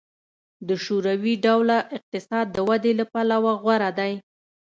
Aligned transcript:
د 0.67 0.69
شوروي 0.85 1.33
ډوله 1.45 1.77
اقتصاد 1.97 2.45
د 2.51 2.57
ودې 2.67 2.93
له 2.99 3.05
پلوه 3.11 3.53
غوره 3.61 3.91
دی 3.99 4.13